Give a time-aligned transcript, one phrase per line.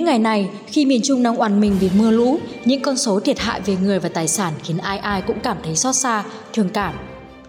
[0.00, 3.20] Những ngày này, khi miền Trung đang oằn mình vì mưa lũ, những con số
[3.20, 6.24] thiệt hại về người và tài sản khiến ai ai cũng cảm thấy xót xa,
[6.52, 6.94] thương cảm.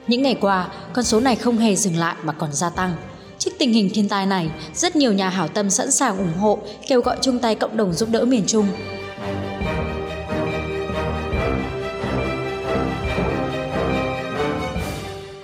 [0.08, 2.94] Những ngày qua, con số này không hề dừng lại mà còn gia tăng.
[3.38, 6.60] Trước tình hình thiên tai này, rất nhiều nhà hảo tâm sẵn sàng ủng hộ,
[6.88, 8.68] kêu gọi chung tay cộng đồng giúp đỡ miền Trung.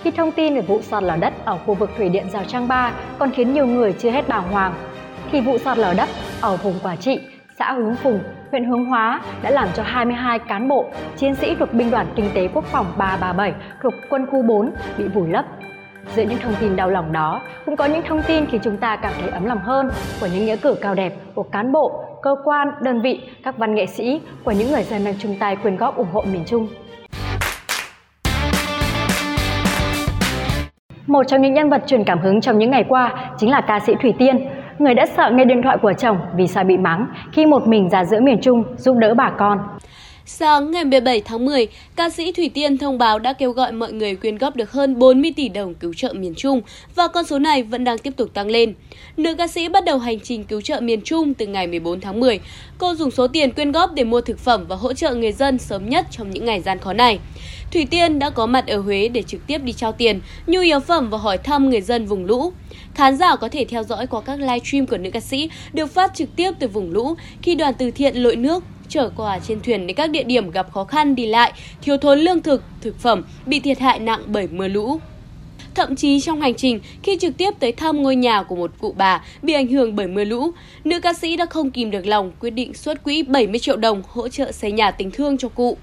[0.02, 2.68] Khi thông tin về vụ sạt lở đất ở khu vực thủy điện Rào Trang
[2.68, 4.74] Ba còn khiến nhiều người chưa hết bàng hoàng,
[5.32, 6.08] thì vụ sạt lở đất
[6.40, 7.20] ở vùng Quảng Trị,
[7.58, 8.20] xã Hướng Phùng,
[8.50, 10.84] huyện Hướng Hóa đã làm cho 22 cán bộ,
[11.16, 13.52] chiến sĩ thuộc binh đoàn kinh tế quốc phòng 337
[13.82, 15.44] thuộc quân khu 4 bị vùi lấp.
[16.14, 18.96] Giữa những thông tin đau lòng đó, cũng có những thông tin khiến chúng ta
[18.96, 22.36] cảm thấy ấm lòng hơn của những nghĩa cử cao đẹp của cán bộ, cơ
[22.44, 25.76] quan, đơn vị, các văn nghệ sĩ, của những người dân đang chung tay quyên
[25.76, 26.68] góp ủng hộ miền Trung.
[31.06, 33.80] Một trong những nhân vật truyền cảm hứng trong những ngày qua chính là ca
[33.80, 34.48] sĩ Thủy Tiên,
[34.80, 37.88] người đã sợ nghe điện thoại của chồng vì sao bị mắng khi một mình
[37.88, 39.58] ra giữa miền Trung giúp đỡ bà con.
[40.30, 43.92] Sáng ngày 17 tháng 10, ca sĩ Thủy Tiên thông báo đã kêu gọi mọi
[43.92, 46.60] người quyên góp được hơn 40 tỷ đồng cứu trợ miền Trung
[46.94, 48.74] và con số này vẫn đang tiếp tục tăng lên.
[49.16, 52.20] Nữ ca sĩ bắt đầu hành trình cứu trợ miền Trung từ ngày 14 tháng
[52.20, 52.40] 10.
[52.78, 55.58] Cô dùng số tiền quyên góp để mua thực phẩm và hỗ trợ người dân
[55.58, 57.18] sớm nhất trong những ngày gian khó này.
[57.72, 60.80] Thủy Tiên đã có mặt ở Huế để trực tiếp đi trao tiền, nhu yếu
[60.80, 62.52] phẩm và hỏi thăm người dân vùng lũ.
[62.94, 66.14] Khán giả có thể theo dõi qua các livestream của nữ ca sĩ được phát
[66.14, 69.86] trực tiếp từ vùng lũ khi đoàn từ thiện lội nước chở quà trên thuyền
[69.86, 73.24] đến các địa điểm gặp khó khăn đi lại, thiếu thốn lương thực, thực phẩm,
[73.46, 75.00] bị thiệt hại nặng bởi mưa lũ.
[75.74, 78.94] Thậm chí trong hành trình, khi trực tiếp tới thăm ngôi nhà của một cụ
[78.98, 80.50] bà bị ảnh hưởng bởi mưa lũ,
[80.84, 84.02] nữ ca sĩ đã không kìm được lòng quyết định xuất quỹ 70 triệu đồng
[84.08, 85.76] hỗ trợ xây nhà tình thương cho cụ.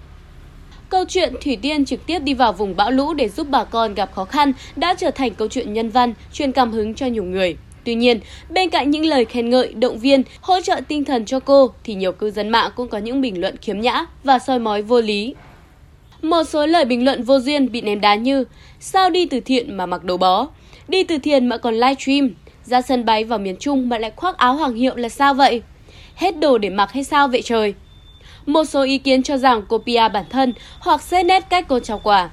[0.89, 3.93] Câu chuyện Thủy Tiên trực tiếp đi vào vùng bão lũ để giúp bà con
[3.93, 7.23] gặp khó khăn đã trở thành câu chuyện nhân văn, truyền cảm hứng cho nhiều
[7.23, 7.57] người.
[7.85, 8.19] Tuy nhiên,
[8.49, 11.93] bên cạnh những lời khen ngợi, động viên, hỗ trợ tinh thần cho cô thì
[11.93, 15.01] nhiều cư dân mạng cũng có những bình luận khiếm nhã và soi mói vô
[15.01, 15.35] lý.
[16.21, 18.43] Một số lời bình luận vô duyên bị ném đá như
[18.79, 20.47] Sao đi từ thiện mà mặc đồ bó?
[20.87, 22.29] Đi từ thiện mà còn live stream,
[22.63, 25.61] Ra sân bay vào miền Trung mà lại khoác áo hoàng hiệu là sao vậy?
[26.15, 27.73] Hết đồ để mặc hay sao vậy trời?
[28.45, 31.79] Một số ý kiến cho rằng cô PR bản thân hoặc xét nét cách cô
[31.79, 32.29] trao quà.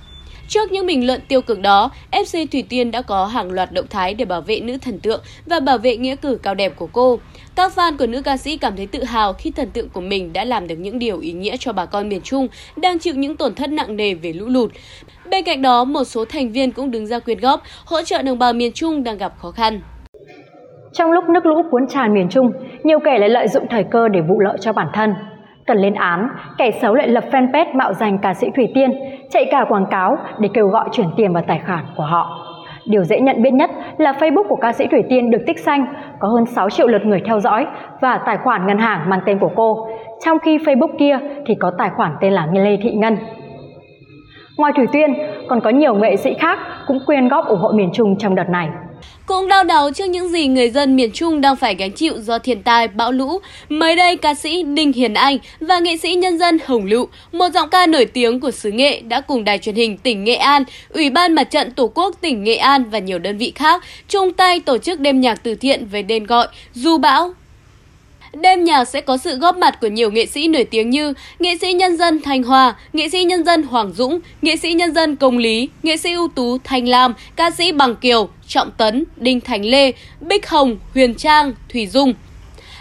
[0.48, 3.86] Trước những bình luận tiêu cực đó, FC Thủy Tiên đã có hàng loạt động
[3.90, 6.88] thái để bảo vệ nữ thần tượng và bảo vệ nghĩa cử cao đẹp của
[6.92, 7.18] cô.
[7.56, 10.32] Các fan của nữ ca sĩ cảm thấy tự hào khi thần tượng của mình
[10.32, 13.36] đã làm được những điều ý nghĩa cho bà con miền Trung đang chịu những
[13.36, 14.70] tổn thất nặng nề về lũ lụt.
[15.30, 18.38] Bên cạnh đó, một số thành viên cũng đứng ra quyên góp hỗ trợ đồng
[18.38, 19.80] bào miền Trung đang gặp khó khăn.
[20.92, 22.46] Trong lúc nước lũ cuốn tràn miền Trung,
[22.84, 25.14] nhiều kẻ lại lợi dụng thời cơ để vụ lợi cho bản thân.
[25.66, 26.28] Cần lên án,
[26.58, 28.90] kẻ xấu lại lập fanpage mạo danh ca sĩ Thủy Tiên,
[29.30, 32.48] chạy cả quảng cáo để kêu gọi chuyển tiền vào tài khoản của họ.
[32.86, 35.86] Điều dễ nhận biết nhất là Facebook của ca sĩ Thủy Tiên được tích xanh,
[36.18, 37.66] có hơn 6 triệu lượt người theo dõi
[38.00, 39.88] và tài khoản ngân hàng mang tên của cô,
[40.24, 43.16] trong khi Facebook kia thì có tài khoản tên là Lê Thị Ngân.
[44.58, 45.14] Ngoài Thủy Tiên,
[45.48, 48.48] còn có nhiều nghệ sĩ khác cũng quyên góp ủng hộ miền Trung trong đợt
[48.48, 48.68] này.
[49.32, 52.38] Cũng đau đầu trước những gì người dân miền Trung đang phải gánh chịu do
[52.38, 53.38] thiên tai, bão lũ.
[53.68, 57.48] Mới đây, ca sĩ Đinh Hiền Anh và nghệ sĩ nhân dân Hồng Lựu, một
[57.54, 60.64] giọng ca nổi tiếng của xứ Nghệ đã cùng đài truyền hình tỉnh Nghệ An,
[60.88, 64.32] Ủy ban Mặt trận Tổ quốc tỉnh Nghệ An và nhiều đơn vị khác chung
[64.32, 67.34] tay tổ chức đêm nhạc từ thiện với tên gọi Du Bão
[68.40, 71.56] Đêm nhạc sẽ có sự góp mặt của nhiều nghệ sĩ nổi tiếng như nghệ
[71.60, 75.16] sĩ nhân dân Thanh Hoa, nghệ sĩ nhân dân Hoàng Dũng, nghệ sĩ nhân dân
[75.16, 79.40] Công Lý, nghệ sĩ ưu tú Thanh Lam, ca sĩ Bằng Kiều, Trọng Tấn, Đinh
[79.40, 82.14] Thành Lê, Bích Hồng, Huyền Trang, Thủy Dung.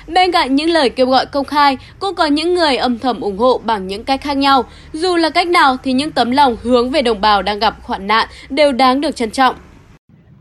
[0.07, 3.37] Bên cạnh những lời kêu gọi công khai, cũng có những người âm thầm ủng
[3.37, 4.65] hộ bằng những cách khác nhau.
[4.93, 8.07] Dù là cách nào thì những tấm lòng hướng về đồng bào đang gặp hoạn
[8.07, 9.55] nạn đều đáng được trân trọng.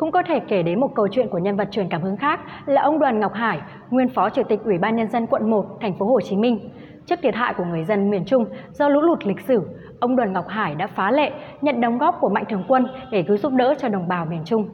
[0.00, 2.40] Cũng có thể kể đến một câu chuyện của nhân vật truyền cảm hứng khác
[2.66, 5.64] là ông Đoàn Ngọc Hải, nguyên phó chủ tịch Ủy ban nhân dân quận 1,
[5.80, 6.70] thành phố Hồ Chí Minh.
[7.06, 9.60] Trước thiệt hại của người dân miền Trung do lũ lụt lịch sử,
[10.00, 13.22] ông Đoàn Ngọc Hải đã phá lệ nhận đóng góp của mạnh thường quân để
[13.22, 14.68] cứu giúp đỡ cho đồng bào miền Trung.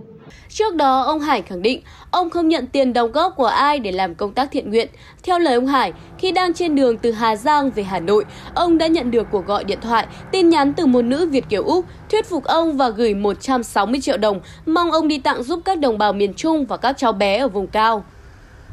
[0.48, 1.80] Trước đó, ông Hải khẳng định
[2.10, 4.88] ông không nhận tiền đóng góp của ai để làm công tác thiện nguyện.
[5.22, 8.24] Theo lời ông Hải, khi đang trên đường từ Hà Giang về Hà Nội,
[8.54, 11.62] ông đã nhận được cuộc gọi điện thoại, tin nhắn từ một nữ Việt Kiều
[11.62, 15.78] Úc thuyết phục ông và gửi 160 triệu đồng, mong ông đi tặng giúp các
[15.78, 18.04] đồng bào miền Trung và các cháu bé ở vùng cao.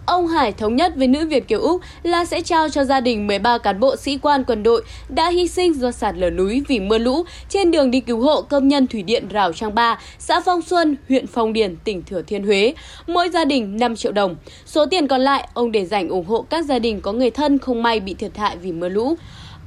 [0.05, 3.27] Ông Hải thống nhất với nữ Việt Kiều Úc là sẽ trao cho gia đình
[3.27, 6.79] 13 cán bộ sĩ quan quân đội đã hy sinh do sạt lở núi vì
[6.79, 10.39] mưa lũ trên đường đi cứu hộ công nhân thủy điện Rào Trang Ba, xã
[10.45, 12.73] Phong Xuân, huyện Phong Điền, tỉnh Thừa Thiên Huế.
[13.07, 14.35] Mỗi gia đình 5 triệu đồng.
[14.65, 17.57] Số tiền còn lại ông để dành ủng hộ các gia đình có người thân
[17.57, 19.15] không may bị thiệt hại vì mưa lũ.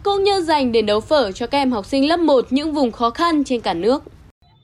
[0.03, 2.93] Cũng như dành để nấu phở cho các em học sinh lớp 1 những vùng
[2.93, 4.03] khó khăn trên cả nước.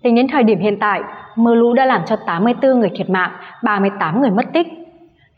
[0.03, 1.01] Tính đến thời điểm hiện tại,
[1.37, 3.31] mưa lũ đã làm cho 84 người thiệt mạng,
[3.65, 4.67] 38 người mất tích,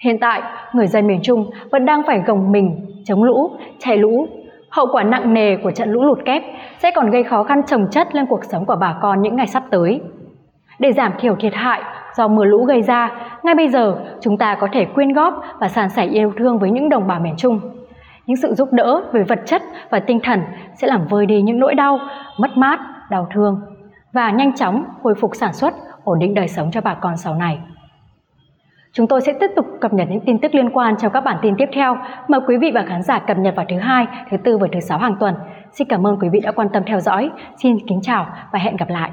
[0.04, 0.42] Hiện tại,
[0.72, 4.26] người dân miền Trung vẫn đang phải gồng mình chống lũ, chạy lũ.
[4.70, 6.42] Hậu quả nặng nề của trận lũ lụt kép
[6.78, 9.46] sẽ còn gây khó khăn trồng chất lên cuộc sống của bà con những ngày
[9.46, 10.00] sắp tới.
[10.78, 11.82] Để giảm thiểu thiệt hại
[12.16, 13.10] do mưa lũ gây ra,
[13.42, 16.70] ngay bây giờ chúng ta có thể quyên góp và sàn sẻ yêu thương với
[16.70, 17.60] những đồng bào miền Trung.
[18.26, 20.42] Những sự giúp đỡ về vật chất và tinh thần
[20.74, 21.98] sẽ làm vơi đi những nỗi đau,
[22.38, 22.80] mất mát,
[23.10, 23.60] đau thương
[24.12, 25.74] và nhanh chóng hồi phục sản xuất,
[26.04, 27.58] ổn định đời sống cho bà con sau này.
[28.96, 31.36] Chúng tôi sẽ tiếp tục cập nhật những tin tức liên quan trong các bản
[31.42, 31.96] tin tiếp theo.
[32.28, 34.80] Mời quý vị và khán giả cập nhật vào thứ hai, thứ tư và thứ
[34.80, 35.34] sáu hàng tuần.
[35.72, 37.30] Xin cảm ơn quý vị đã quan tâm theo dõi.
[37.56, 39.10] Xin kính chào và hẹn gặp lại.